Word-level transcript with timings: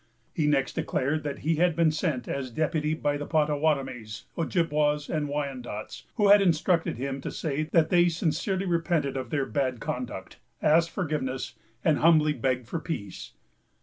He 0.33 0.47
next 0.47 0.73
declared 0.73 1.21
that 1.21 1.39
he 1.45 1.57
had 1.57 1.75
been 1.75 1.91
sent 1.91 2.27
as 2.27 2.49
deputy 2.49 2.95
by 2.95 3.17
the 3.17 3.27
Pottawattamies, 3.27 4.23
Ojibwas, 4.35 5.07
and 5.09 5.29
Wyandots, 5.29 6.05
who 6.15 6.29
had 6.29 6.41
instructed 6.41 6.97
him 6.97 7.21
to 7.21 7.29
say 7.31 7.65
that 7.71 7.91
they 7.91 8.09
sincerely 8.09 8.65
repented 8.65 9.15
of 9.15 9.29
their 9.29 9.45
bad 9.45 9.79
conduct, 9.79 10.39
asked 10.59 10.89
forgiveness, 10.89 11.53
and 11.85 11.99
humbly 11.99 12.33
begged 12.33 12.67
for 12.67 12.79
peace. 12.79 13.33